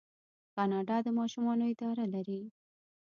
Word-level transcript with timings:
کاناډا 0.55 0.97
د 1.05 1.07
ماشومانو 1.19 1.63
اداره 1.73 2.05
لري. 2.13 2.41